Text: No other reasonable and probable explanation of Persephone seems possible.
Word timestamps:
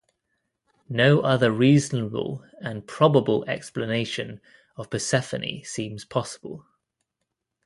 No 0.89 1.19
other 1.19 1.51
reasonable 1.51 2.43
and 2.59 2.87
probable 2.87 3.45
explanation 3.47 4.41
of 4.75 4.89
Persephone 4.89 5.61
seems 5.63 6.05
possible. 6.05 6.65